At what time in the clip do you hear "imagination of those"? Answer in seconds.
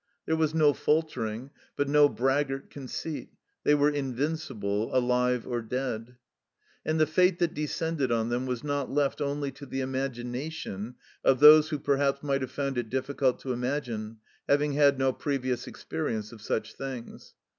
9.81-11.69